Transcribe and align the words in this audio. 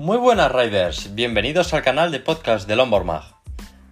Muy 0.00 0.16
buenas 0.16 0.50
riders, 0.50 1.14
bienvenidos 1.14 1.74
al 1.74 1.82
canal 1.82 2.10
de 2.10 2.20
podcast 2.20 2.66
de 2.66 2.74
Lombard 2.74 3.04
Mag. 3.04 3.22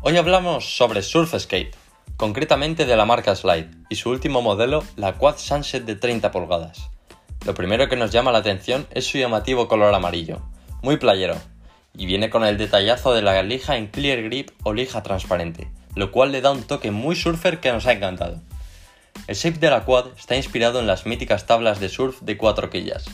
Hoy 0.00 0.16
hablamos 0.16 0.74
sobre 0.74 1.02
Surf 1.02 1.38
Skate, 1.38 1.76
concretamente 2.16 2.86
de 2.86 2.96
la 2.96 3.04
marca 3.04 3.36
Slide 3.36 3.68
y 3.90 3.96
su 3.96 4.08
último 4.08 4.40
modelo, 4.40 4.82
la 4.96 5.18
Quad 5.18 5.36
Sunset 5.36 5.84
de 5.84 5.96
30 5.96 6.30
pulgadas. 6.30 6.88
Lo 7.44 7.52
primero 7.52 7.90
que 7.90 7.96
nos 7.96 8.12
llama 8.12 8.32
la 8.32 8.38
atención 8.38 8.86
es 8.92 9.04
su 9.04 9.18
llamativo 9.18 9.68
color 9.68 9.94
amarillo, 9.94 10.40
muy 10.80 10.96
playero, 10.96 11.36
y 11.94 12.06
viene 12.06 12.30
con 12.30 12.46
el 12.46 12.56
detallazo 12.56 13.12
de 13.12 13.20
la 13.20 13.42
lija 13.42 13.76
en 13.76 13.88
clear 13.88 14.22
grip 14.22 14.52
o 14.62 14.72
lija 14.72 15.02
transparente, 15.02 15.68
lo 15.96 16.12
cual 16.12 16.32
le 16.32 16.40
da 16.40 16.50
un 16.50 16.62
toque 16.62 16.90
muy 16.90 17.14
surfer 17.14 17.60
que 17.60 17.72
nos 17.72 17.84
ha 17.84 17.92
encantado. 17.92 18.40
El 19.26 19.36
shape 19.36 19.58
de 19.58 19.68
la 19.68 19.84
quad 19.84 20.06
está 20.16 20.34
inspirado 20.34 20.80
en 20.80 20.86
las 20.86 21.04
míticas 21.04 21.44
tablas 21.44 21.78
de 21.78 21.90
surf 21.90 22.22
de 22.22 22.38
cuatro 22.38 22.70
quillas. 22.70 23.04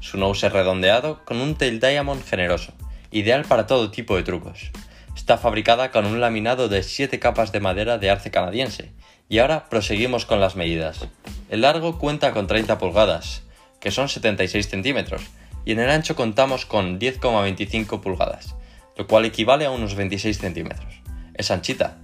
Su 0.00 0.18
nose 0.18 0.46
es 0.46 0.52
redondeado 0.52 1.24
con 1.24 1.40
un 1.40 1.54
tail 1.54 1.80
diamond 1.80 2.24
generoso, 2.24 2.72
ideal 3.10 3.44
para 3.44 3.66
todo 3.66 3.90
tipo 3.90 4.16
de 4.16 4.22
trucos. 4.22 4.70
Está 5.16 5.38
fabricada 5.38 5.90
con 5.90 6.06
un 6.06 6.20
laminado 6.20 6.68
de 6.68 6.82
7 6.82 7.18
capas 7.18 7.50
de 7.50 7.60
madera 7.60 7.98
de 7.98 8.10
arce 8.10 8.30
canadiense. 8.30 8.92
Y 9.28 9.38
ahora 9.38 9.68
proseguimos 9.68 10.26
con 10.26 10.40
las 10.40 10.54
medidas. 10.54 11.08
El 11.48 11.62
largo 11.62 11.98
cuenta 11.98 12.32
con 12.32 12.46
30 12.46 12.78
pulgadas, 12.78 13.42
que 13.80 13.90
son 13.90 14.08
76 14.08 14.68
centímetros, 14.68 15.22
y 15.64 15.72
en 15.72 15.80
el 15.80 15.90
ancho 15.90 16.14
contamos 16.14 16.64
con 16.64 17.00
10,25 17.00 18.00
pulgadas, 18.00 18.54
lo 18.96 19.06
cual 19.06 19.24
equivale 19.24 19.66
a 19.66 19.70
unos 19.70 19.96
26 19.96 20.38
centímetros. 20.38 20.94
Es 21.34 21.50
anchita 21.50 21.98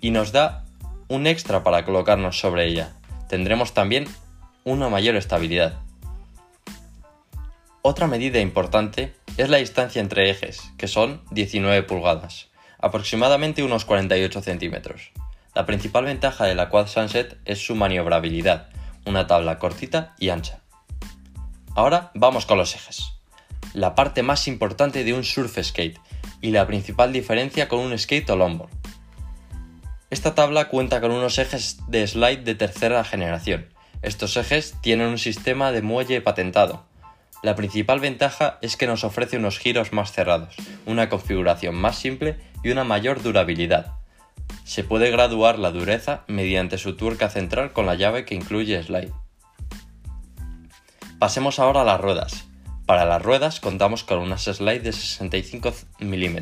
y 0.00 0.10
nos 0.10 0.32
da 0.32 0.64
un 1.08 1.26
extra 1.26 1.62
para 1.62 1.84
colocarnos 1.84 2.38
sobre 2.38 2.66
ella. 2.66 2.92
Tendremos 3.28 3.74
también 3.74 4.06
una 4.64 4.88
mayor 4.88 5.16
estabilidad. 5.16 5.78
Otra 7.82 8.06
medida 8.06 8.40
importante 8.40 9.14
es 9.38 9.48
la 9.48 9.56
distancia 9.56 10.02
entre 10.02 10.28
ejes, 10.28 10.60
que 10.76 10.86
son 10.86 11.22
19 11.30 11.82
pulgadas, 11.84 12.50
aproximadamente 12.78 13.62
unos 13.62 13.86
48 13.86 14.42
centímetros. 14.42 15.12
La 15.54 15.64
principal 15.64 16.04
ventaja 16.04 16.44
de 16.44 16.54
la 16.54 16.68
Quad 16.68 16.88
Sunset 16.88 17.38
es 17.46 17.64
su 17.64 17.74
maniobrabilidad, 17.74 18.68
una 19.06 19.26
tabla 19.26 19.58
cortita 19.58 20.14
y 20.18 20.28
ancha. 20.28 20.60
Ahora 21.74 22.10
vamos 22.14 22.44
con 22.44 22.58
los 22.58 22.74
ejes. 22.74 23.14
La 23.72 23.94
parte 23.94 24.22
más 24.22 24.46
importante 24.46 25.02
de 25.02 25.14
un 25.14 25.24
surf 25.24 25.58
skate 25.62 25.98
y 26.42 26.50
la 26.50 26.66
principal 26.66 27.14
diferencia 27.14 27.66
con 27.66 27.78
un 27.78 27.98
skate 27.98 28.28
o 28.28 28.36
longboard. 28.36 28.70
Esta 30.10 30.34
tabla 30.34 30.68
cuenta 30.68 31.00
con 31.00 31.12
unos 31.12 31.38
ejes 31.38 31.78
de 31.88 32.06
slide 32.06 32.44
de 32.44 32.56
tercera 32.56 33.02
generación. 33.04 33.72
Estos 34.02 34.36
ejes 34.36 34.74
tienen 34.82 35.06
un 35.06 35.18
sistema 35.18 35.72
de 35.72 35.80
muelle 35.80 36.20
patentado, 36.20 36.89
la 37.42 37.54
principal 37.54 38.00
ventaja 38.00 38.58
es 38.60 38.76
que 38.76 38.86
nos 38.86 39.02
ofrece 39.02 39.38
unos 39.38 39.58
giros 39.58 39.92
más 39.92 40.12
cerrados, 40.12 40.54
una 40.84 41.08
configuración 41.08 41.74
más 41.74 41.96
simple 41.96 42.36
y 42.62 42.70
una 42.70 42.84
mayor 42.84 43.22
durabilidad. 43.22 43.94
Se 44.64 44.84
puede 44.84 45.10
graduar 45.10 45.58
la 45.58 45.70
dureza 45.70 46.24
mediante 46.26 46.76
su 46.76 46.96
tuerca 46.96 47.30
central 47.30 47.72
con 47.72 47.86
la 47.86 47.94
llave 47.94 48.24
que 48.26 48.34
incluye 48.34 48.82
slide. 48.82 49.12
Pasemos 51.18 51.58
ahora 51.58 51.80
a 51.82 51.84
las 51.84 52.00
ruedas. 52.00 52.44
Para 52.84 53.04
las 53.04 53.22
ruedas 53.22 53.60
contamos 53.60 54.04
con 54.04 54.18
unas 54.18 54.44
slide 54.44 54.82
de 54.82 54.92
65 54.92 55.72
mm, 56.00 56.36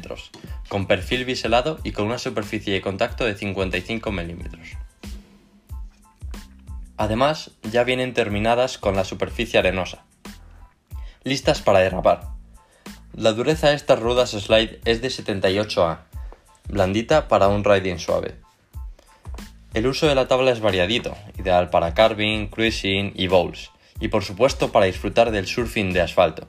con 0.68 0.86
perfil 0.86 1.24
biselado 1.24 1.78
y 1.84 1.92
con 1.92 2.06
una 2.06 2.18
superficie 2.18 2.72
de 2.72 2.80
contacto 2.80 3.24
de 3.24 3.34
55 3.34 4.10
mm. 4.10 4.18
Además, 6.96 7.52
ya 7.70 7.84
vienen 7.84 8.14
terminadas 8.14 8.78
con 8.78 8.96
la 8.96 9.04
superficie 9.04 9.58
arenosa, 9.58 10.04
listas 11.28 11.62
para 11.62 11.80
derrapar. 11.80 12.22
La 13.14 13.32
dureza 13.32 13.68
de 13.68 13.74
estas 13.74 13.98
ruedas 13.98 14.30
slide 14.30 14.80
es 14.84 15.02
de 15.02 15.08
78A, 15.08 16.00
blandita 16.68 17.28
para 17.28 17.48
un 17.48 17.64
riding 17.64 17.98
suave. 17.98 18.36
El 19.74 19.86
uso 19.86 20.06
de 20.06 20.14
la 20.14 20.28
tabla 20.28 20.50
es 20.50 20.60
variadito, 20.60 21.16
ideal 21.38 21.70
para 21.70 21.94
carving, 21.94 22.48
cruising 22.48 23.12
y 23.14 23.26
bowls, 23.26 23.70
y 24.00 24.08
por 24.08 24.24
supuesto 24.24 24.72
para 24.72 24.86
disfrutar 24.86 25.30
del 25.30 25.46
surfing 25.46 25.92
de 25.92 26.00
asfalto. 26.00 26.48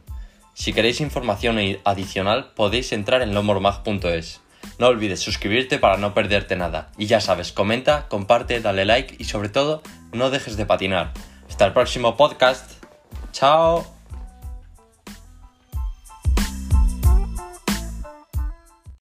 Si 0.53 0.73
queréis 0.73 0.99
información 1.01 1.57
adicional 1.85 2.51
podéis 2.53 2.91
entrar 2.91 3.21
en 3.21 3.33
lomormag.es. 3.33 4.41
No 4.77 4.87
olvides 4.87 5.21
suscribirte 5.21 5.79
para 5.79 5.97
no 5.97 6.13
perderte 6.13 6.55
nada. 6.55 6.91
Y 6.97 7.05
ya 7.05 7.21
sabes, 7.21 7.51
comenta, 7.51 8.07
comparte, 8.09 8.59
dale 8.59 8.85
like 8.85 9.15
y 9.17 9.23
sobre 9.25 9.49
todo 9.49 9.81
no 10.11 10.29
dejes 10.29 10.57
de 10.57 10.65
patinar. 10.65 11.13
Hasta 11.47 11.65
el 11.65 11.73
próximo 11.73 12.17
podcast. 12.17 12.83
Chao. 13.31 13.98